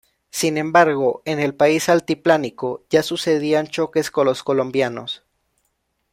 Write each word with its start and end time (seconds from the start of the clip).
Sin 0.31 0.57
embargo, 0.57 1.21
en 1.25 1.39
el 1.39 1.53
país 1.53 1.87
altiplánico 1.87 2.81
ya 2.89 3.03
sucedían 3.03 3.67
choques 3.67 4.09
con 4.09 4.25
los 4.25 4.41
colombianos. 4.41 5.21